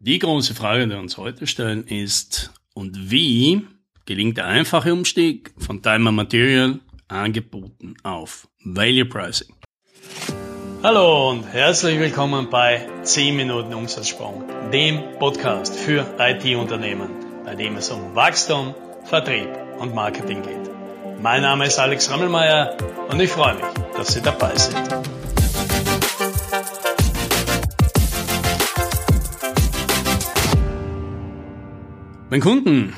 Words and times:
Die 0.00 0.20
große 0.20 0.54
Frage, 0.54 0.84
die 0.84 0.90
wir 0.90 1.00
uns 1.00 1.16
heute 1.16 1.48
stellen, 1.48 1.82
ist, 1.82 2.52
und 2.72 3.10
wie 3.10 3.66
gelingt 4.06 4.36
der 4.36 4.46
einfache 4.46 4.92
Umstieg 4.92 5.52
von 5.58 5.82
Time 5.82 6.10
and 6.10 6.16
Material 6.16 6.78
Angeboten 7.08 7.96
auf 8.04 8.46
Value 8.62 9.06
Pricing? 9.06 9.52
Hallo 10.84 11.30
und 11.30 11.42
herzlich 11.52 11.98
willkommen 11.98 12.48
bei 12.48 12.88
10 13.02 13.34
Minuten 13.34 13.74
Umsatzsprung, 13.74 14.44
dem 14.72 15.02
Podcast 15.18 15.74
für 15.74 16.06
IT-Unternehmen, 16.16 17.10
bei 17.44 17.56
dem 17.56 17.74
es 17.74 17.90
um 17.90 18.14
Wachstum, 18.14 18.76
Vertrieb 19.02 19.48
und 19.80 19.96
Marketing 19.96 20.42
geht. 20.42 21.20
Mein 21.20 21.42
Name 21.42 21.66
ist 21.66 21.80
Alex 21.80 22.08
Rammelmeier 22.08 22.76
und 23.10 23.18
ich 23.18 23.30
freue 23.30 23.54
mich, 23.54 23.64
dass 23.96 24.14
Sie 24.14 24.22
dabei 24.22 24.54
sind. 24.54 25.17
Wenn 32.30 32.42
Kunden 32.42 32.92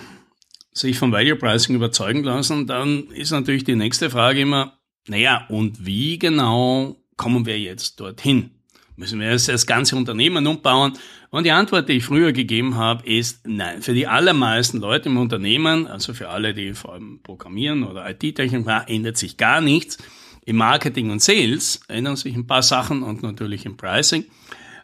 sich 0.72 0.98
vom 0.98 1.12
Value 1.12 1.36
Pricing 1.36 1.76
überzeugen 1.76 2.24
lassen, 2.24 2.66
dann 2.66 3.04
ist 3.10 3.30
natürlich 3.30 3.62
die 3.62 3.76
nächste 3.76 4.10
Frage 4.10 4.40
immer, 4.40 4.80
naja, 5.06 5.46
und 5.48 5.86
wie 5.86 6.18
genau 6.18 6.96
kommen 7.16 7.46
wir 7.46 7.56
jetzt 7.56 8.00
dorthin? 8.00 8.50
Müssen 8.96 9.20
wir 9.20 9.30
jetzt 9.30 9.48
das 9.48 9.68
ganze 9.68 9.94
Unternehmen 9.94 10.48
umbauen? 10.48 10.94
Und 11.30 11.44
die 11.44 11.52
Antwort, 11.52 11.88
die 11.88 11.94
ich 11.94 12.04
früher 12.04 12.32
gegeben 12.32 12.74
habe, 12.74 13.06
ist 13.08 13.46
nein. 13.46 13.82
Für 13.82 13.94
die 13.94 14.08
allermeisten 14.08 14.78
Leute 14.78 15.08
im 15.08 15.16
Unternehmen, 15.16 15.86
also 15.86 16.12
für 16.12 16.28
alle, 16.28 16.52
die 16.52 16.74
vor 16.74 16.94
allem 16.94 17.20
programmieren 17.22 17.84
oder 17.84 18.10
IT-Technik 18.10 18.66
ändert 18.88 19.16
sich 19.16 19.36
gar 19.36 19.60
nichts. 19.60 19.96
Im 20.44 20.56
Marketing 20.56 21.10
und 21.10 21.22
Sales 21.22 21.80
ändern 21.86 22.16
sich 22.16 22.34
ein 22.34 22.48
paar 22.48 22.64
Sachen 22.64 23.04
und 23.04 23.22
natürlich 23.22 23.64
im 23.64 23.76
Pricing. 23.76 24.24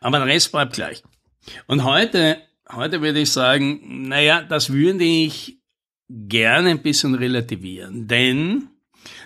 Aber 0.00 0.18
der 0.18 0.28
Rest 0.28 0.52
bleibt 0.52 0.74
gleich. 0.74 1.02
Und 1.66 1.82
heute 1.82 2.45
Heute 2.72 3.00
würde 3.00 3.20
ich 3.20 3.30
sagen, 3.30 4.08
naja, 4.08 4.42
das 4.42 4.72
würde 4.72 5.04
ich 5.04 5.58
gerne 6.08 6.70
ein 6.70 6.82
bisschen 6.82 7.14
relativieren, 7.14 8.08
denn 8.08 8.68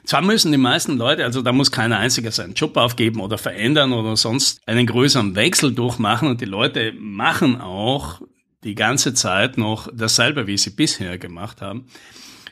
zwar 0.04 0.22
müssen 0.22 0.52
die 0.52 0.58
meisten 0.58 0.98
Leute, 0.98 1.24
also 1.24 1.40
da 1.40 1.52
muss 1.52 1.70
keiner 1.70 1.98
einziger 1.98 2.30
seinen 2.30 2.54
Job 2.54 2.76
aufgeben 2.76 3.20
oder 3.20 3.38
verändern 3.38 3.92
oder 3.92 4.16
sonst 4.16 4.60
einen 4.66 4.86
größeren 4.86 5.34
Wechsel 5.36 5.72
durchmachen 5.72 6.28
und 6.28 6.40
die 6.40 6.46
Leute 6.46 6.92
machen 6.98 7.60
auch 7.60 8.20
die 8.62 8.74
ganze 8.74 9.14
Zeit 9.14 9.56
noch 9.56 9.88
dasselbe, 9.92 10.46
wie 10.46 10.58
sie 10.58 10.70
bisher 10.70 11.16
gemacht 11.16 11.62
haben. 11.62 11.86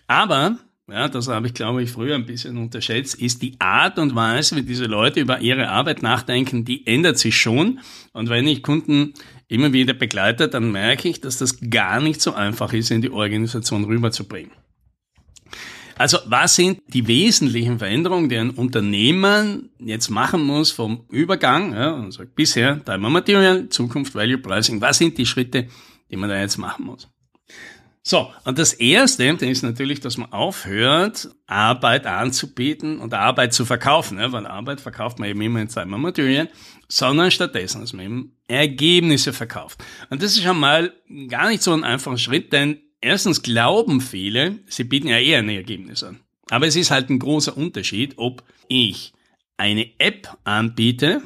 Aber 0.07 0.59
ja, 0.91 1.07
das 1.09 1.29
habe 1.29 1.47
ich, 1.47 1.55
glaube 1.55 1.83
ich, 1.83 1.91
früher 1.91 2.15
ein 2.15 2.25
bisschen 2.25 2.57
unterschätzt, 2.57 3.17
ist 3.17 3.43
die 3.43 3.61
Art 3.61 3.99
und 3.99 4.15
Weise, 4.15 4.57
wie 4.57 4.63
diese 4.63 4.87
Leute 4.87 5.21
über 5.21 5.41
ihre 5.41 5.69
Arbeit 5.69 6.03
nachdenken, 6.03 6.65
die 6.65 6.87
ändert 6.87 7.19
sich 7.19 7.37
schon. 7.37 7.81
Und 8.15 8.31
wenn 8.31 8.47
ich 8.47 8.63
Kunden 8.63 9.13
immer 9.49 9.73
wieder 9.73 9.95
begleite, 9.95 10.49
dann 10.49 10.71
merke 10.71 11.09
ich, 11.09 11.21
dass 11.21 11.39
das 11.39 11.59
gar 11.71 12.01
nicht 12.01 12.21
so 12.21 12.35
einfach 12.35 12.73
ist, 12.73 12.91
in 12.91 13.03
die 13.03 13.11
Organisation 13.11 13.85
rüberzubringen. 13.85 14.53
Also 15.97 16.19
was 16.27 16.55
sind 16.55 16.81
die 16.87 17.09
wesentlichen 17.09 17.79
Veränderungen, 17.79 18.29
die 18.29 18.37
ein 18.37 18.51
Unternehmen 18.51 19.71
jetzt 19.81 20.11
machen 20.11 20.45
muss 20.45 20.71
vom 20.71 21.05
Übergang, 21.11 21.73
ja, 21.73 21.97
also 21.97 22.23
bisher 22.37 22.85
Time 22.85 23.11
Material, 23.11 23.69
Zukunft 23.69 24.15
Value 24.15 24.39
Pricing, 24.39 24.81
was 24.81 24.99
sind 24.99 25.19
die 25.19 25.27
Schritte, 25.27 25.67
die 26.09 26.17
man 26.17 26.31
da 26.31 26.39
jetzt 26.39 26.57
machen 26.57 26.85
muss? 26.87 27.09
So, 28.09 28.33
und 28.47 28.59
das 28.59 28.73
Erste 28.73 29.27
ist 29.27 29.63
natürlich, 29.63 30.01
dass 30.01 30.17
man 30.17 30.33
aufhört, 30.33 31.29
Arbeit 31.47 32.07
anzubieten 32.07 33.01
und 33.01 33.13
Arbeit 33.13 33.53
zu 33.53 33.67
verkaufen, 33.67 34.19
ja, 34.19 34.33
weil 34.33 34.47
Arbeit 34.47 34.81
verkauft 34.81 35.19
man 35.19 35.29
eben 35.29 35.43
immer 35.43 35.61
in 35.61 35.69
Time 35.69 35.99
Material, 35.99 36.49
sondern 36.89 37.31
stattdessen, 37.31 37.83
dass 37.83 37.93
man 37.93 38.07
eben 38.07 38.37
Ergebnisse 38.47 39.35
verkauft. 39.35 39.85
Und 40.09 40.23
das 40.23 40.39
ist 40.39 40.43
schon 40.43 40.59
mal 40.59 40.95
gar 41.29 41.51
nicht 41.51 41.63
so 41.63 41.75
ein 41.75 41.85
einfacher 41.85 42.17
Schritt, 42.17 42.51
denn 42.51 42.79
erstens 43.03 43.43
glauben 43.43 44.01
viele, 44.01 44.61
sie 44.69 44.85
bieten 44.85 45.09
ja 45.09 45.19
eher 45.19 45.41
ein 45.41 45.51
Ergebnis 45.51 46.03
an. 46.03 46.21
Aber 46.49 46.67
es 46.67 46.77
ist 46.77 46.91
halt 46.91 47.11
ein 47.11 47.19
großer 47.19 47.59
Unterschied, 47.59 48.15
ob 48.17 48.43
ich 48.69 49.13
eine 49.59 49.87
App 49.99 50.35
anbiete 50.45 51.21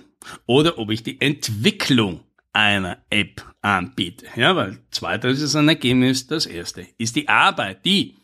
oder 0.46 0.78
ob 0.78 0.90
ich 0.90 1.04
die 1.04 1.20
Entwicklung 1.20 2.24
einer 2.52 2.98
App 3.08 3.51
anbiete. 3.62 4.26
Ja, 4.36 4.54
weil 4.56 4.78
zweiteres 4.90 5.40
ist 5.40 5.56
ein 5.56 5.68
Ergebnis, 5.68 6.26
das 6.26 6.46
erste 6.46 6.86
ist 6.98 7.16
die 7.16 7.28
Arbeit, 7.28 7.84
die 7.84 8.16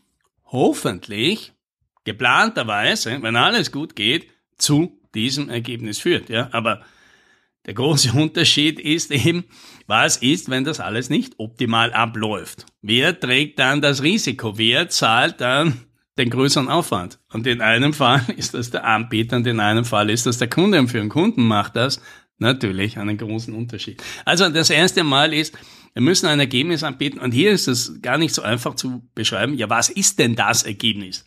hoffentlich 0.45 1.53
geplanterweise, 2.05 3.23
wenn 3.23 3.37
alles 3.37 3.73
gut 3.73 3.97
geht, 3.97 4.29
zu 4.59 4.99
diesem 5.15 5.49
Ergebnis 5.49 5.99
führt. 5.99 6.29
Ja, 6.29 6.49
aber 6.53 6.83
der 7.67 7.75
große 7.75 8.13
Unterschied 8.15 8.81
ist 8.81 9.11
eben, 9.11 9.45
was 9.87 10.17
ist, 10.17 10.51
wenn 10.51 10.65
das 10.65 10.81
alles 10.81 11.11
nicht 11.11 11.35
optimal 11.39 11.93
abläuft? 11.93 12.67
Wer 12.83 13.19
trägt 13.19 13.59
dann 13.59 13.81
das 13.81 14.03
Risiko? 14.03 14.59
Wer 14.59 14.89
zahlt 14.89 15.41
dann 15.41 15.85
den 16.19 16.31
größeren 16.31 16.69
Aufwand? 16.69 17.21
Und 17.33 17.47
in 17.47 17.61
einem 17.61 17.93
Fall 17.95 18.25
ist 18.37 18.55
das 18.55 18.71
der 18.71 18.85
Anbieter 18.85 19.37
und 19.37 19.47
in 19.47 19.61
einem 19.61 19.85
Fall 19.85 20.11
ist 20.11 20.27
das 20.27 20.39
der 20.39 20.49
Kunde. 20.49 20.79
Und 20.81 20.89
für 20.89 21.01
einen 21.01 21.11
Kunden 21.11 21.47
macht 21.47 21.77
das 21.77 22.01
natürlich 22.39 22.99
einen 22.99 23.17
großen 23.17 23.55
Unterschied. 23.55 24.03
Also 24.25 24.49
das 24.49 24.71
erste 24.71 25.05
Mal 25.05 25.35
ist, 25.35 25.57
wir 25.93 26.03
müssen 26.03 26.27
ein 26.27 26.41
Ergebnis 26.41 26.83
anbieten 26.83 27.19
und 27.19 27.33
hier 27.33 27.51
ist 27.51 27.69
es 27.69 28.01
gar 28.03 28.19
nicht 28.19 28.35
so 28.35 28.43
einfach 28.43 28.75
zu 28.75 29.03
beschreiben, 29.15 29.55
ja, 29.55 29.69
was 29.69 29.89
ist 29.89 30.19
denn 30.19 30.37
das 30.37 30.63
Ergebnis? 30.63 31.25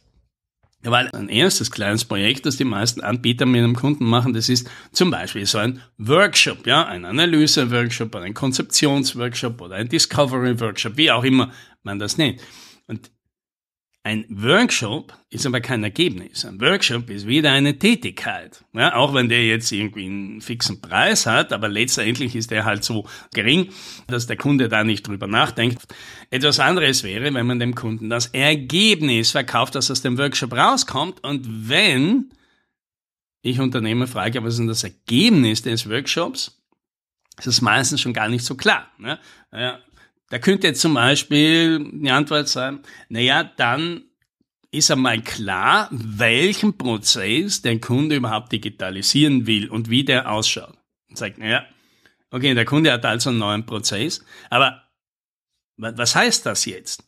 Weil 0.84 1.10
ein 1.14 1.30
erstes 1.30 1.70
kleines 1.70 2.06
Projekt, 2.06 2.46
das 2.46 2.58
die 2.58 2.64
meisten 2.64 3.02
Anbieter 3.02 3.46
mit 3.46 3.64
einem 3.64 3.76
Kunden 3.76 4.06
machen, 4.06 4.34
das 4.34 4.50
ist 4.50 4.70
zum 4.92 5.12
Beispiel 5.12 5.46
so 5.46 5.60
ein 5.60 5.82
Workshop, 5.98 6.66
ja, 6.66 6.86
ein 6.88 7.06
Analyse-Workshop 7.06 8.16
oder 8.16 8.24
ein 8.24 8.34
Konzeptions-Workshop 8.34 9.62
oder 9.62 9.76
ein 9.76 9.90
Discovery-Workshop, 9.90 10.98
wie 10.98 11.12
auch 11.12 11.24
immer 11.24 11.52
man 11.84 12.00
das 12.00 12.18
nennt. 12.18 12.42
Und 12.88 13.12
ein 14.04 14.26
Workshop 14.30 15.14
ist 15.30 15.46
aber 15.46 15.62
kein 15.62 15.84
Ergebnis. 15.84 16.44
Ein 16.44 16.60
Workshop 16.60 17.10
ist 17.12 17.28
wieder 17.28 17.52
eine 17.52 17.78
Tätigkeit. 17.78 18.64
Ja, 18.74 18.96
auch 18.96 19.14
wenn 19.14 19.30
der 19.30 19.46
jetzt 19.46 19.72
irgendwie 19.72 20.06
einen 20.06 20.42
fixen 20.42 20.82
Preis 20.82 21.28
hat, 21.28 21.54
aber 21.54 21.70
letztendlich 21.70 22.36
ist 22.36 22.50
der 22.50 22.66
halt 22.66 22.84
so 22.84 23.08
gering, 23.32 23.70
dass 24.08 24.26
der 24.26 24.38
Kunde 24.38 24.70
da 24.70 24.84
nicht 24.84 25.08
drüber 25.08 25.28
nachdenkt. 25.28 25.84
Etwas 26.32 26.60
anderes 26.60 27.04
wäre, 27.04 27.32
wenn 27.32 27.46
man 27.46 27.60
dem 27.60 27.76
Kunden 27.76 28.10
das 28.10 28.28
Ergebnis 28.28 29.32
verkauft, 29.32 29.76
das 29.76 29.92
aus 29.92 30.02
dem 30.02 30.18
Workshop 30.18 30.54
rauskommt. 30.54 31.24
Und 31.24 31.70
wenn 31.70 32.32
ich 33.44 33.60
Unternehmer 33.60 34.08
frage, 34.08 34.44
was 34.44 34.54
ist 34.54 34.60
denn 34.60 34.68
das 34.68 34.84
Ergebnis 34.84 35.62
des 35.62 35.88
Workshops, 35.88 36.60
ist 37.38 37.48
es 37.48 37.62
meistens 37.62 38.02
schon 38.02 38.14
gar 38.14 38.30
nicht 38.30 38.46
so 38.46 38.56
klar. 38.56 38.88
Ne? 38.98 39.20
Ja, 39.52 39.80
da 40.32 40.40
könnte 40.40 40.68
jetzt 40.68 40.82
zum 40.82 40.94
Beispiel 40.94 41.92
die 41.92 42.10
Antwort 42.10 42.48
sein, 42.48 42.80
naja, 43.10 43.44
dann 43.44 44.06
ist 44.72 44.90
einmal 44.90 45.22
klar, 45.22 45.90
welchen 45.92 46.78
Prozess 46.78 47.62
der 47.62 47.80
Kunde 47.82 48.16
überhaupt 48.16 48.54
digitalisieren 48.54 49.46
will 49.46 49.70
und 49.70 49.90
wie 49.90 50.06
der 50.06 50.32
ausschaut. 50.32 50.78
Und 51.10 51.18
sagt, 51.18 51.38
naja, 51.38 51.66
okay, 52.32 52.54
der 52.54 52.64
Kunde 52.64 52.94
hat 52.94 53.06
also 53.06 53.30
einen 53.30 53.40
neuen 53.40 53.66
Prozess, 53.66 54.24
aber 54.50 54.84
was 55.76 56.16
heißt 56.16 56.46
das 56.46 56.64
jetzt? 56.64 57.04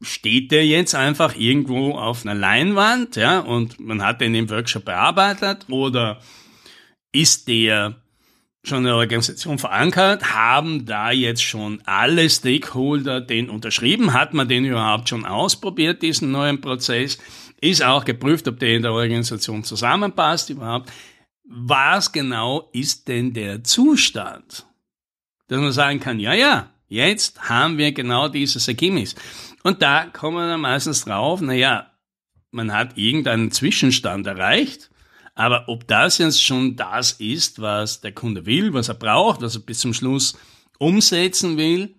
Steht 0.00 0.52
der 0.52 0.64
jetzt 0.64 0.94
einfach 0.94 1.34
irgendwo 1.34 1.96
auf 1.96 2.24
einer 2.24 2.36
Leinwand, 2.36 3.16
ja, 3.16 3.40
und 3.40 3.80
man 3.80 4.02
hat 4.02 4.20
den 4.20 4.36
im 4.36 4.48
Workshop 4.48 4.84
bearbeitet 4.84 5.66
oder 5.68 6.20
ist 7.10 7.48
der 7.48 8.00
schon 8.62 8.78
in 8.78 8.84
der 8.84 8.96
Organisation 8.96 9.58
verankert? 9.58 10.34
Haben 10.34 10.84
da 10.84 11.10
jetzt 11.10 11.42
schon 11.42 11.82
alle 11.86 12.28
Stakeholder 12.28 13.20
den 13.20 13.48
unterschrieben? 13.48 14.12
Hat 14.12 14.34
man 14.34 14.48
den 14.48 14.64
überhaupt 14.64 15.08
schon 15.08 15.24
ausprobiert, 15.24 16.02
diesen 16.02 16.30
neuen 16.30 16.60
Prozess? 16.60 17.18
Ist 17.60 17.82
auch 17.82 18.04
geprüft, 18.04 18.48
ob 18.48 18.58
der 18.58 18.76
in 18.76 18.82
der 18.82 18.92
Organisation 18.92 19.64
zusammenpasst 19.64 20.50
überhaupt? 20.50 20.90
Was 21.44 22.12
genau 22.12 22.68
ist 22.72 23.08
denn 23.08 23.32
der 23.32 23.64
Zustand? 23.64 24.66
Dass 25.48 25.60
man 25.60 25.72
sagen 25.72 26.00
kann, 26.00 26.20
ja, 26.20 26.32
ja, 26.32 26.70
jetzt 26.88 27.48
haben 27.48 27.76
wir 27.76 27.92
genau 27.92 28.28
dieses 28.28 28.68
Ergebnis. 28.68 29.14
Und 29.62 29.82
da 29.82 30.04
kommen 30.04 30.36
wir 30.36 30.48
dann 30.48 30.60
meistens 30.60 31.04
drauf, 31.04 31.40
na 31.40 31.54
ja, 31.54 31.90
man 32.50 32.72
hat 32.72 32.96
irgendeinen 32.96 33.50
Zwischenstand 33.50 34.26
erreicht 34.26 34.90
aber 35.40 35.70
ob 35.70 35.86
das 35.86 36.18
jetzt 36.18 36.44
schon 36.44 36.76
das 36.76 37.12
ist, 37.12 37.62
was 37.62 38.02
der 38.02 38.12
Kunde 38.12 38.44
will, 38.44 38.74
was 38.74 38.90
er 38.90 38.94
braucht, 38.94 39.40
was 39.40 39.54
er 39.54 39.62
bis 39.62 39.78
zum 39.78 39.94
Schluss 39.94 40.36
umsetzen 40.78 41.56
will, 41.56 41.94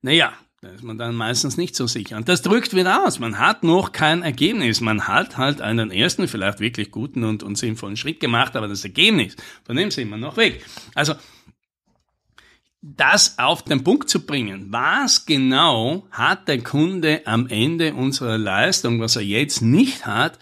naja, 0.00 0.32
da 0.62 0.70
ist 0.70 0.82
man 0.82 0.96
dann 0.96 1.14
meistens 1.14 1.58
nicht 1.58 1.76
so 1.76 1.86
sicher. 1.86 2.16
Und 2.16 2.30
das 2.30 2.40
drückt 2.40 2.74
wieder 2.74 3.04
aus. 3.04 3.18
Man 3.18 3.38
hat 3.38 3.64
noch 3.64 3.92
kein 3.92 4.22
Ergebnis. 4.22 4.80
Man 4.80 5.06
hat 5.06 5.36
halt 5.36 5.60
einen 5.60 5.90
ersten, 5.90 6.26
vielleicht 6.26 6.58
wirklich 6.58 6.90
guten 6.90 7.22
und, 7.22 7.42
und 7.42 7.58
sinnvollen 7.58 7.98
Schritt 7.98 8.18
gemacht, 8.18 8.56
aber 8.56 8.66
das 8.66 8.82
Ergebnis, 8.82 9.36
von 9.66 9.76
dem 9.76 9.90
sind 9.90 10.08
wir 10.08 10.16
noch 10.16 10.38
weg. 10.38 10.64
Also, 10.94 11.16
das 12.80 13.38
auf 13.38 13.62
den 13.62 13.84
Punkt 13.84 14.08
zu 14.08 14.24
bringen. 14.24 14.68
Was 14.70 15.26
genau 15.26 16.06
hat 16.10 16.48
der 16.48 16.62
Kunde 16.62 17.26
am 17.26 17.46
Ende 17.46 17.92
unserer 17.92 18.38
Leistung, 18.38 19.00
was 19.00 19.16
er 19.16 19.22
jetzt 19.22 19.60
nicht 19.60 20.06
hat, 20.06 20.38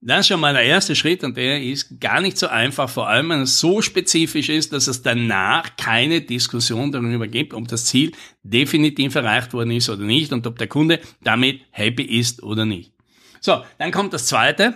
Das 0.00 0.20
ist 0.20 0.26
schon 0.28 0.40
mal 0.40 0.52
der 0.52 0.62
erste 0.62 0.94
Schritt 0.94 1.24
und 1.24 1.36
der 1.36 1.62
ist 1.62 2.00
gar 2.00 2.20
nicht 2.20 2.36
so 2.36 2.48
einfach, 2.48 2.88
vor 2.88 3.08
allem 3.08 3.30
wenn 3.30 3.40
es 3.40 3.58
so 3.58 3.80
spezifisch 3.80 4.50
ist, 4.50 4.72
dass 4.72 4.86
es 4.88 5.02
danach 5.02 5.76
keine 5.76 6.20
Diskussion 6.20 6.92
darüber 6.92 7.26
gibt, 7.26 7.54
ob 7.54 7.66
das 7.68 7.86
Ziel 7.86 8.12
definitiv 8.42 9.14
erreicht 9.14 9.52
worden 9.54 9.70
ist 9.70 9.88
oder 9.88 10.04
nicht 10.04 10.32
und 10.32 10.46
ob 10.46 10.58
der 10.58 10.68
Kunde 10.68 11.00
damit 11.22 11.62
happy 11.70 12.02
ist 12.02 12.42
oder 12.42 12.66
nicht. 12.66 12.92
So, 13.40 13.64
dann 13.78 13.90
kommt 13.90 14.12
das 14.12 14.26
zweite. 14.26 14.74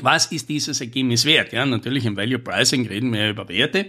Was 0.00 0.26
ist 0.26 0.48
dieses 0.48 0.80
Ergebnis 0.80 1.24
wert? 1.24 1.52
Ja, 1.52 1.66
natürlich 1.66 2.06
im 2.06 2.16
Value 2.16 2.38
Pricing 2.38 2.86
reden 2.86 3.12
wir 3.12 3.28
über 3.28 3.48
Werte. 3.48 3.86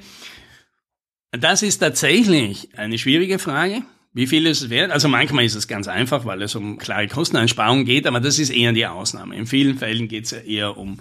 Das 1.31 1.61
ist 1.61 1.77
tatsächlich 1.77 2.77
eine 2.77 2.97
schwierige 2.97 3.39
Frage. 3.39 3.83
Wie 4.17 4.25
viel 4.25 4.47
ist 4.47 4.63
es 4.63 4.71
wert? 4.71 4.89
Also 4.89 5.07
manchmal 5.07 5.45
ist 5.45 5.53
es 5.53 5.67
ganz 5.67 5.87
einfach, 5.87 6.25
weil 6.25 6.41
es 6.41 6.55
um 6.55 6.79
klare 6.79 7.07
Kosteneinsparungen 7.07 7.85
geht, 7.85 8.07
aber 8.07 8.19
das 8.19 8.39
ist 8.39 8.49
eher 8.49 8.73
die 8.73 8.87
Ausnahme. 8.87 9.35
In 9.35 9.45
vielen 9.45 9.77
Fällen 9.77 10.07
geht 10.07 10.25
es 10.25 10.31
ja 10.31 10.39
eher 10.39 10.75
um 10.75 10.99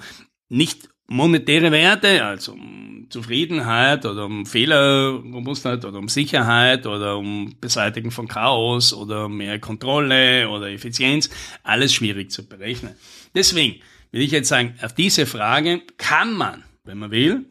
nicht 0.51 0.91
monetäre 1.07 1.73
Werte, 1.73 2.23
also 2.23 2.53
um 2.53 3.07
Zufriedenheit 3.09 4.05
oder 4.05 4.27
um 4.27 4.45
Fehlerrobustheit 4.45 5.87
oder 5.87 5.99
um 5.99 6.11
Sicherheit 6.11 6.85
oder 6.85 7.17
um 7.17 7.57
Beseitigen 7.59 8.11
von 8.11 8.29
Chaos 8.29 8.93
oder 8.93 9.31
mehr 9.31 9.59
Kontrolle 9.61 10.51
oder 10.51 10.71
Effizienz. 10.71 11.31
Alles 11.62 11.95
schwierig 11.95 12.31
zu 12.31 12.47
berechnen. 12.47 12.97
Deswegen 13.35 13.81
will 14.12 14.21
ich 14.21 14.31
jetzt 14.31 14.51
sagen, 14.51 14.75
auf 14.83 14.93
diese 14.93 15.25
Frage 15.25 15.81
kann 15.97 16.35
man, 16.35 16.65
wenn 16.85 16.99
man 16.99 17.11
will, 17.11 17.47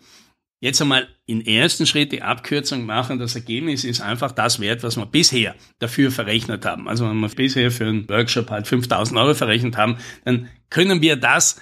jetzt 0.60 0.80
einmal 0.80 1.08
in 1.27 1.45
ersten 1.45 1.86
Schritt 1.86 2.12
die 2.12 2.22
Abkürzung 2.22 2.86
machen. 2.86 3.18
Das 3.18 3.36
Ergebnis 3.36 3.83
ist 3.83 4.01
einfach 4.01 4.31
das 4.31 4.60
Wert, 4.60 4.83
was 4.83 4.95
wir 4.95 5.06
bisher 5.06 5.56
dafür 5.80 6.12
verrechnet 6.12 6.66
haben. 6.66 6.88
Also 6.88 7.10
wenn 7.10 7.19
wir 7.19 7.30
bisher 7.30 7.72
für 7.72 7.86
einen 7.86 8.07
Workshop 8.07 8.51
halt 8.51 8.68
5000 8.68 9.19
Euro 9.19 9.33
verrechnet 9.33 9.75
haben, 9.77 9.98
dann 10.24 10.50
können 10.69 11.01
wir 11.01 11.16
das 11.16 11.60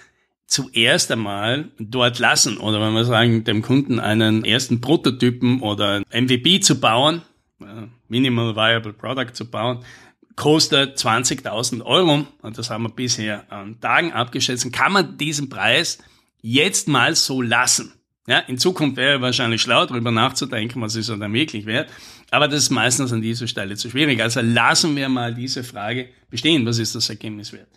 zuerst 0.48 1.12
einmal 1.12 1.70
dort 1.80 2.20
lassen. 2.20 2.58
Oder 2.58 2.82
wenn 2.82 2.94
wir 2.94 3.06
sagen, 3.06 3.44
dem 3.46 3.62
Kunden 3.62 4.00
einen 4.00 4.44
ersten 4.44 4.82
Prototypen 4.82 5.62
oder 5.62 6.02
MVP 6.12 6.60
zu 6.60 6.80
bauen, 6.80 7.22
Minimal 8.10 8.56
Viable 8.56 8.94
Product 8.94 9.34
zu 9.34 9.50
bauen, 9.50 9.80
kostet 10.36 10.98
20.000 10.98 11.84
Euro. 11.84 12.28
Und 12.42 12.58
das 12.58 12.70
haben 12.70 12.84
wir 12.84 12.90
bisher 12.90 13.52
an 13.52 13.80
Tagen 13.80 14.12
abgeschätzt. 14.12 14.72
Kann 14.74 14.92
man 14.92 15.18
diesen 15.18 15.50
Preis 15.50 16.00
jetzt 16.42 16.90
mal 16.90 17.16
so 17.16 17.42
lassen? 17.42 17.94
Ja, 18.26 18.40
in 18.40 18.58
Zukunft 18.58 18.96
wäre 18.96 19.20
wahrscheinlich 19.20 19.62
schlau, 19.62 19.86
darüber 19.86 20.12
nachzudenken, 20.12 20.82
was 20.82 20.96
ist 20.96 21.10
er 21.10 21.18
dann 21.18 21.34
wirklich 21.34 21.66
wert. 21.66 21.92
Aber 22.32 22.48
das 22.48 22.64
ist 22.64 22.70
meistens 22.70 23.12
an 23.12 23.22
dieser 23.22 23.48
Stelle 23.48 23.76
zu 23.76 23.90
schwierig. 23.90 24.22
Also 24.22 24.40
lassen 24.40 24.96
wir 24.96 25.10
mal 25.10 25.34
diese 25.34 25.64
Frage 25.64 26.10
bestehen. 26.30 26.66
Was 26.66 26.78
ist 26.78 26.96
das 26.96 27.10
Ergebnis 27.10 27.52
wert? 27.52 27.68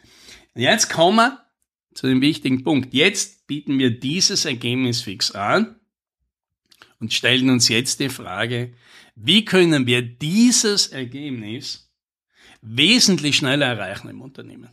Und 0.55 0.63
jetzt 0.63 0.89
kommen 0.89 1.17
wir 1.17 1.47
zu 1.95 2.07
dem 2.07 2.21
wichtigen 2.21 2.63
Punkt. 2.63 2.95
Jetzt 2.95 3.47
bieten 3.49 3.79
wir 3.79 3.99
dieses 3.99 4.45
Ergebnis 4.45 5.03
fix 5.03 5.33
an 5.33 5.81
und 7.01 7.13
stellen 7.13 7.51
uns 7.51 7.69
jetzt 7.69 7.99
die 7.99 8.09
Frage, 8.09 8.73
wie 9.17 9.45
können 9.45 9.87
wir 9.87 10.03
dieses 10.03 10.89
Ergebnis 10.89 11.93
wesentlich 12.61 13.37
schneller 13.37 13.67
erreichen 13.67 14.09
im 14.09 14.21
Unternehmen? 14.21 14.71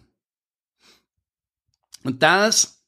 Und 2.04 2.22
das 2.22 2.86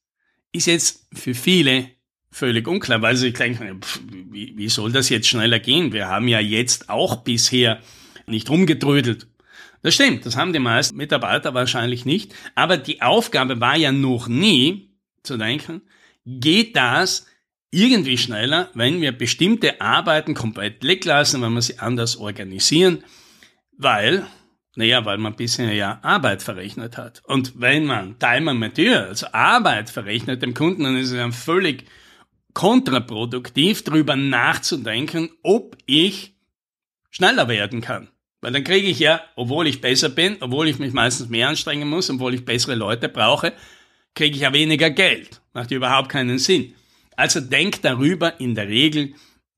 ist 0.52 0.68
jetzt 0.68 1.08
für 1.14 1.34
viele 1.34 1.95
völlig 2.36 2.68
unklar, 2.68 3.02
weil 3.02 3.16
sie 3.16 3.32
denken, 3.32 3.82
pff, 3.82 4.02
wie, 4.12 4.58
wie 4.58 4.68
soll 4.68 4.92
das 4.92 5.08
jetzt 5.08 5.30
schneller 5.30 5.60
gehen? 5.60 5.94
Wir 5.94 6.10
haben 6.10 6.28
ja 6.28 6.42
jetzt 6.42 6.90
auch 6.90 7.24
bisher 7.24 7.80
nicht 8.28 8.50
rumgetrödelt. 8.50 9.28
Das 9.84 9.94
stimmt, 9.94 10.26
das 10.26 10.36
haben 10.36 10.52
die 10.52 10.60
meisten 10.60 10.98
Mitarbeiter 10.98 11.54
wahrscheinlich 11.54 12.04
nicht. 12.04 12.36
Aber 12.54 12.76
die 12.76 13.02
Aufgabe 13.02 13.62
war 13.62 13.78
ja 13.78 13.94
noch 13.94 14.28
nie 14.28 14.90
zu 15.24 15.38
denken, 15.38 15.82
geht 16.26 16.76
das 16.76 17.26
irgendwie 17.72 18.18
schneller, 18.18 18.70
wenn 18.74 19.00
wir 19.00 19.14
bestimmte 19.14 19.80
Arbeiten 19.80 20.34
komplett 20.34 20.84
weglassen, 20.84 21.42
wenn 21.42 21.54
wir 21.54 21.62
sie 21.62 21.80
anders 21.80 22.18
organisieren, 22.18 23.06
weil, 23.78 24.28
naja, 24.76 25.06
weil 25.06 25.20
man 25.20 25.38
bisher 25.38 25.74
ja 25.74 26.00
Arbeit 26.02 26.44
verrechnet 26.44 26.98
hat. 26.98 27.22
Und 27.24 27.62
wenn 27.62 27.86
man 27.86 28.20
Time 28.20 28.52
and 28.52 28.60
Material, 28.60 29.08
also 29.08 29.28
Arbeit 29.32 29.90
verrechnet 29.90 30.42
dem 30.42 30.54
Kunden, 30.54 30.84
dann 30.84 30.98
ist 30.98 31.12
es 31.12 31.16
ja 31.16 31.32
völlig 31.32 31.86
kontraproduktiv, 32.56 33.84
darüber 33.84 34.16
nachzudenken, 34.16 35.30
ob 35.44 35.78
ich 35.86 36.34
schneller 37.12 37.48
werden 37.48 37.82
kann. 37.82 38.08
Weil 38.42 38.54
dann 38.54 38.64
kriege 38.64 38.88
ich 38.88 38.98
ja, 38.98 39.22
obwohl 39.36 39.68
ich 39.68 39.82
besser 39.82 40.10
bin, 40.10 40.38
obwohl 40.40 40.68
ich 40.68 40.80
mich 40.80 40.94
meistens 40.94 41.30
mehr 41.30 41.50
anstrengen 41.50 41.88
muss, 41.88 42.10
obwohl 42.10 42.34
ich 42.34 42.46
bessere 42.46 42.76
Leute 42.76 43.10
brauche, 43.10 43.54
kriege 44.16 44.36
ich 44.36 44.42
ja 44.42 44.54
weniger 44.54 44.90
Geld. 44.90 45.42
Macht 45.54 45.72
überhaupt 45.72 46.10
keinen 46.10 46.40
Sinn. 46.40 46.74
Also 47.16 47.42
denkt 47.42 47.84
darüber 47.84 48.40
in 48.40 48.56
der 48.56 48.68
Regel 48.68 49.14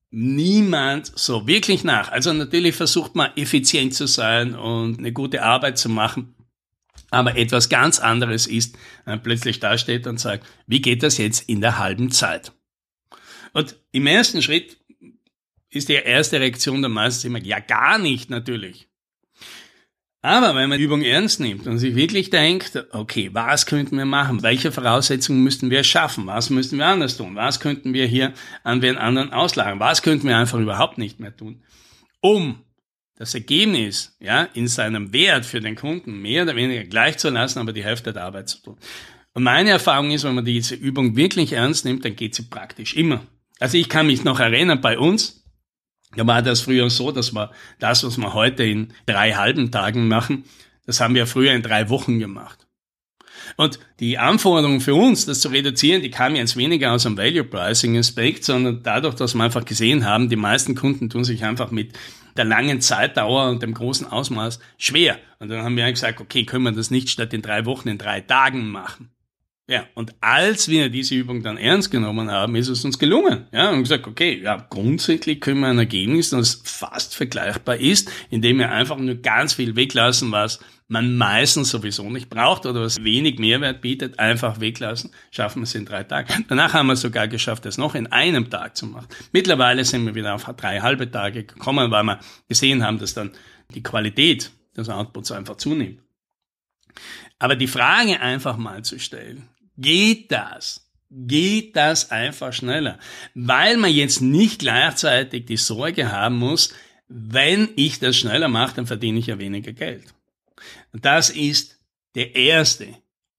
niemand 0.09 1.11
so 1.15 1.47
wirklich 1.47 1.83
nach. 1.83 2.11
Also 2.11 2.33
natürlich 2.33 2.75
versucht 2.75 3.15
man 3.15 3.31
effizient 3.35 3.93
zu 3.93 4.07
sein 4.07 4.55
und 4.55 4.99
eine 4.99 5.11
gute 5.11 5.43
Arbeit 5.43 5.77
zu 5.77 5.89
machen. 5.89 6.33
Aber 7.11 7.37
etwas 7.37 7.69
ganz 7.69 7.99
anderes 7.99 8.47
ist, 8.47 8.75
wenn 9.05 9.15
man 9.15 9.23
plötzlich 9.23 9.59
dasteht 9.59 10.07
und 10.07 10.19
sagt, 10.19 10.47
wie 10.65 10.81
geht 10.81 11.03
das 11.03 11.17
jetzt 11.17 11.47
in 11.47 11.61
der 11.61 11.77
halben 11.77 12.11
Zeit? 12.11 12.51
Und 13.53 13.75
im 13.91 14.07
ersten 14.07 14.41
Schritt 14.41 14.77
ist 15.69 15.89
die 15.89 15.93
erste 15.93 16.39
Reaktion 16.39 16.81
dann 16.81 16.91
meistens 16.91 17.25
immer, 17.25 17.39
ja 17.39 17.59
gar 17.59 17.97
nicht 17.97 18.29
natürlich. 18.29 18.87
Aber 20.21 20.55
wenn 20.55 20.69
man 20.69 20.79
die 20.79 20.83
Übung 20.83 21.03
ernst 21.03 21.39
nimmt 21.39 21.67
und 21.67 21.77
sich 21.77 21.95
wirklich 21.95 22.29
denkt, 22.29 22.83
okay, 22.91 23.29
was 23.33 23.65
könnten 23.65 23.97
wir 23.97 24.05
machen? 24.05 24.41
Welche 24.41 24.71
Voraussetzungen 24.71 25.43
müssten 25.43 25.69
wir 25.69 25.83
schaffen? 25.83 26.25
Was 26.25 26.49
müssten 26.49 26.79
wir 26.79 26.87
anders 26.87 27.17
tun? 27.17 27.35
Was 27.35 27.59
könnten 27.59 27.93
wir 27.93 28.07
hier 28.07 28.33
an 28.63 28.81
den 28.81 28.97
anderen 28.97 29.31
auslagern? 29.31 29.79
Was 29.79 30.01
könnten 30.01 30.27
wir 30.27 30.37
einfach 30.37 30.59
überhaupt 30.59 30.97
nicht 30.97 31.19
mehr 31.19 31.35
tun? 31.35 31.63
Um 32.19 32.63
das 33.15 33.33
Ergebnis, 33.35 34.15
ja, 34.19 34.43
in 34.53 34.67
seinem 34.67 35.13
Wert 35.13 35.45
für 35.45 35.59
den 35.59 35.75
Kunden 35.75 36.21
mehr 36.21 36.43
oder 36.43 36.55
weniger 36.55 36.83
gleich 36.83 37.17
zu 37.17 37.29
lassen, 37.29 37.59
aber 37.59 37.73
die 37.73 37.83
Hälfte 37.83 38.11
der 38.11 38.25
Arbeit 38.25 38.49
zu 38.49 38.61
tun. 38.61 38.77
Und 39.33 39.43
meine 39.43 39.69
Erfahrung 39.69 40.11
ist, 40.11 40.23
wenn 40.23 40.35
man 40.35 40.45
diese 40.45 40.75
Übung 40.75 41.15
wirklich 41.15 41.53
ernst 41.53 41.85
nimmt, 41.85 42.03
dann 42.05 42.15
geht 42.15 42.35
sie 42.35 42.43
praktisch 42.43 42.95
immer. 42.95 43.21
Also 43.59 43.77
ich 43.77 43.89
kann 43.89 44.07
mich 44.07 44.23
noch 44.23 44.39
erinnern, 44.39 44.81
bei 44.81 44.97
uns, 44.97 45.43
da 46.15 46.25
war 46.25 46.41
das 46.41 46.61
früher 46.61 46.89
so, 46.89 47.11
dass 47.11 47.33
wir 47.33 47.51
das, 47.79 48.03
was 48.03 48.17
wir 48.17 48.33
heute 48.33 48.63
in 48.63 48.93
drei 49.05 49.33
halben 49.33 49.71
Tagen 49.71 50.07
machen, 50.07 50.45
das 50.85 51.01
haben 51.01 51.15
wir 51.15 51.27
früher 51.27 51.53
in 51.53 51.61
drei 51.61 51.89
Wochen 51.89 52.19
gemacht. 52.19 52.67
Und 53.55 53.79
die 53.99 54.17
Anforderung 54.17 54.81
für 54.81 54.95
uns, 54.95 55.25
das 55.25 55.39
zu 55.39 55.49
reduzieren, 55.49 56.01
die 56.01 56.09
kam 56.09 56.35
jetzt 56.35 56.57
weniger 56.57 56.91
aus 56.91 57.03
dem 57.03 57.17
Value 57.17 57.43
Pricing 57.43 57.97
Aspekt, 57.97 58.43
sondern 58.43 58.83
dadurch, 58.83 59.15
dass 59.15 59.35
wir 59.35 59.43
einfach 59.43 59.65
gesehen 59.65 60.05
haben, 60.05 60.29
die 60.29 60.35
meisten 60.35 60.75
Kunden 60.75 61.09
tun 61.09 61.23
sich 61.23 61.43
einfach 61.43 61.71
mit 61.71 61.93
der 62.35 62.45
langen 62.45 62.81
Zeitdauer 62.81 63.49
und 63.49 63.63
dem 63.63 63.73
großen 63.73 64.07
Ausmaß 64.07 64.59
schwer. 64.77 65.17
Und 65.39 65.49
dann 65.49 65.63
haben 65.63 65.77
wir 65.77 65.89
gesagt, 65.91 66.21
okay, 66.21 66.45
können 66.45 66.65
wir 66.65 66.71
das 66.71 66.91
nicht 66.91 67.09
statt 67.09 67.33
in 67.33 67.41
drei 67.41 67.65
Wochen 67.65 67.89
in 67.89 67.97
drei 67.97 68.21
Tagen 68.21 68.69
machen. 68.69 69.09
Ja, 69.69 69.85
und 69.95 70.15
als 70.21 70.69
wir 70.69 70.87
diese 70.87 71.15
Übung 71.15 71.43
dann 71.43 71.57
ernst 71.57 71.91
genommen 71.91 72.31
haben, 72.31 72.55
ist 72.55 72.69
es 72.69 72.85
uns 72.85 72.97
gelungen. 72.97 73.47
Ja, 73.51 73.69
und 73.71 73.83
gesagt, 73.83 74.07
okay, 74.07 74.39
ja, 74.41 74.65
grundsätzlich 74.69 75.41
können 75.41 75.59
wir 75.59 75.67
ein 75.67 75.77
Ergebnis, 75.77 76.29
das 76.29 76.61
fast 76.63 77.13
vergleichbar 77.13 77.75
ist, 77.75 78.09
indem 78.29 78.59
wir 78.59 78.71
einfach 78.71 78.97
nur 78.97 79.15
ganz 79.15 79.53
viel 79.53 79.75
weglassen, 79.75 80.31
was 80.31 80.61
man 80.87 81.17
meistens 81.17 81.69
sowieso 81.69 82.09
nicht 82.09 82.29
braucht 82.29 82.65
oder 82.65 82.81
was 82.81 83.03
wenig 83.03 83.39
Mehrwert 83.39 83.81
bietet, 83.81 84.19
einfach 84.19 84.61
weglassen, 84.61 85.11
schaffen 85.31 85.59
wir 85.59 85.63
es 85.63 85.75
in 85.75 85.83
drei 85.83 86.03
Tagen. 86.03 86.45
Danach 86.47 86.73
haben 86.73 86.87
wir 86.87 86.95
sogar 86.95 87.27
geschafft, 87.27 87.65
es 87.65 87.77
noch 87.77 87.93
in 87.93 88.07
einem 88.07 88.49
Tag 88.49 88.77
zu 88.77 88.85
machen. 88.85 89.07
Mittlerweile 89.33 89.83
sind 89.83 90.05
wir 90.05 90.15
wieder 90.15 90.33
auf 90.33 90.45
drei 90.45 90.79
halbe 90.79 91.11
Tage 91.11 91.43
gekommen, 91.43 91.91
weil 91.91 92.03
wir 92.03 92.19
gesehen 92.47 92.85
haben, 92.85 92.99
dass 92.99 93.13
dann 93.13 93.31
die 93.75 93.83
Qualität 93.83 94.49
des 94.77 94.87
Outputs 94.87 95.33
einfach 95.33 95.57
zunimmt. 95.57 95.99
Aber 97.37 97.57
die 97.57 97.67
Frage 97.67 98.21
einfach 98.21 98.55
mal 98.55 98.83
zu 98.83 98.97
stellen, 98.97 99.49
geht 99.77 100.31
das. 100.31 100.83
Geht 101.09 101.75
das 101.75 102.11
einfach 102.11 102.51
schneller. 102.51 102.99
Weil 103.33 103.77
man 103.77 103.93
jetzt 103.93 104.21
nicht 104.21 104.59
gleichzeitig 104.59 105.45
die 105.45 105.57
Sorge 105.57 106.11
haben 106.11 106.37
muss, 106.37 106.73
wenn 107.07 107.69
ich 107.77 107.99
das 107.99 108.17
schneller 108.17 108.49
mache, 108.49 108.75
dann 108.75 108.87
verdiene 108.87 109.19
ich 109.19 109.27
ja 109.27 109.39
weniger 109.39 109.71
Geld. 109.71 110.03
Das 110.91 111.29
ist 111.29 111.79
der 112.15 112.35
erste, 112.35 112.87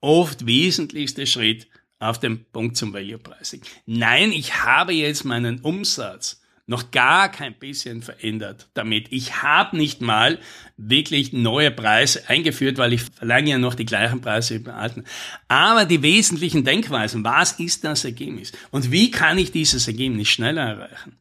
oft 0.00 0.46
wesentlichste 0.46 1.26
Schritt 1.26 1.68
auf 1.98 2.20
dem 2.20 2.44
Punkt 2.46 2.76
zum 2.76 2.94
Value 2.94 3.18
Pricing. 3.18 3.60
Nein, 3.84 4.32
ich 4.32 4.64
habe 4.64 4.92
jetzt 4.92 5.24
meinen 5.24 5.60
Umsatz 5.60 6.40
noch 6.68 6.90
gar 6.90 7.30
kein 7.30 7.54
bisschen 7.54 8.02
verändert 8.02 8.68
damit. 8.74 9.06
Ich 9.10 9.42
habe 9.42 9.76
nicht 9.76 10.02
mal 10.02 10.38
wirklich 10.76 11.32
neue 11.32 11.70
Preise 11.70 12.28
eingeführt, 12.28 12.76
weil 12.76 12.92
ich 12.92 13.02
verlange 13.02 13.50
ja 13.50 13.58
noch 13.58 13.74
die 13.74 13.86
gleichen 13.86 14.20
Preise 14.20 14.56
über 14.56 14.74
alten. 14.74 15.04
Aber 15.48 15.86
die 15.86 16.02
wesentlichen 16.02 16.64
Denkweisen, 16.64 17.24
was 17.24 17.52
ist 17.52 17.84
das 17.84 18.04
Ergebnis? 18.04 18.52
Und 18.70 18.92
wie 18.92 19.10
kann 19.10 19.38
ich 19.38 19.50
dieses 19.50 19.88
Ergebnis 19.88 20.28
schneller 20.28 20.62
erreichen? 20.62 21.18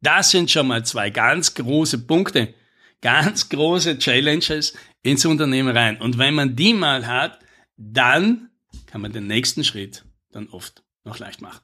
Das 0.00 0.30
sind 0.30 0.50
schon 0.50 0.68
mal 0.68 0.84
zwei 0.86 1.10
ganz 1.10 1.52
große 1.54 1.98
Punkte, 1.98 2.54
ganz 3.02 3.50
große 3.50 3.98
Challenges 3.98 4.74
ins 5.02 5.26
Unternehmen 5.26 5.76
rein. 5.76 6.00
Und 6.00 6.16
wenn 6.16 6.34
man 6.34 6.56
die 6.56 6.72
mal 6.72 7.06
hat, 7.06 7.38
dann 7.76 8.48
kann 8.86 9.02
man 9.02 9.12
den 9.12 9.26
nächsten 9.26 9.64
Schritt 9.64 10.04
dann 10.30 10.48
oft 10.48 10.82
noch 11.04 11.18
leicht 11.18 11.42
machen. 11.42 11.60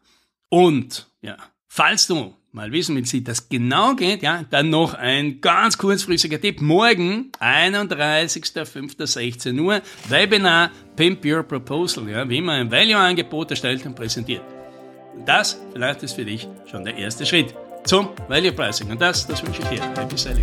Und 0.50 1.08
ja, 1.22 1.38
falls 1.68 2.06
du 2.06 2.37
mal 2.52 2.72
wissen 2.72 2.96
wie 2.96 3.20
das 3.22 3.48
genau 3.48 3.94
geht, 3.94 4.22
ja, 4.22 4.44
dann 4.50 4.70
noch 4.70 4.94
ein 4.94 5.40
ganz 5.40 5.78
kurzfristiger 5.78 6.40
Tipp. 6.40 6.60
Morgen, 6.60 7.30
31.05.16 7.40 9.60
Uhr, 9.60 9.80
Webinar 10.08 10.70
Pimp 10.96 11.24
Your 11.24 11.42
Proposal, 11.42 12.08
ja, 12.08 12.28
wie 12.28 12.40
man 12.40 12.60
ein 12.60 12.70
Value-Angebot 12.70 13.50
erstellt 13.50 13.84
und 13.86 13.94
präsentiert. 13.94 14.42
Das 15.26 15.60
vielleicht 15.72 16.02
ist 16.02 16.14
für 16.14 16.24
dich 16.24 16.48
schon 16.70 16.84
der 16.84 16.96
erste 16.96 17.26
Schritt 17.26 17.54
zum 17.84 18.10
Value 18.28 18.52
Pricing. 18.52 18.90
Und 18.90 19.00
das, 19.00 19.26
das 19.26 19.44
wünsche 19.44 19.62
ich 19.62 19.68
dir. 19.68 19.82
Happy 19.96 20.16
Selling. 20.16 20.42